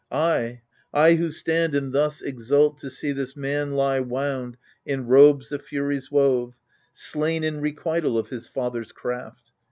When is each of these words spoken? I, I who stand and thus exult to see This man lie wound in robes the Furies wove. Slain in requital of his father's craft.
I, 0.11 0.61
I 0.91 1.13
who 1.13 1.29
stand 1.29 1.75
and 1.75 1.93
thus 1.93 2.23
exult 2.23 2.79
to 2.79 2.89
see 2.89 3.11
This 3.11 3.37
man 3.37 3.73
lie 3.73 3.99
wound 3.99 4.57
in 4.83 5.05
robes 5.05 5.49
the 5.49 5.59
Furies 5.59 6.09
wove. 6.11 6.55
Slain 6.91 7.43
in 7.43 7.61
requital 7.61 8.17
of 8.17 8.29
his 8.29 8.47
father's 8.47 8.91
craft. 8.91 9.51